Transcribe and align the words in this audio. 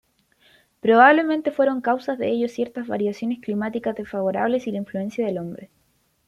Probablemente 0.79 1.51
fueron 1.51 1.79
causas 1.79 2.17
de 2.17 2.29
ello 2.31 2.49
ciertas 2.49 2.87
variaciones 2.87 3.37
climáticas 3.39 3.93
desfavorables 3.93 4.65
y 4.65 4.71
la 4.71 4.79
influencia 4.79 5.23
del 5.27 5.37
hombre. 5.37 5.69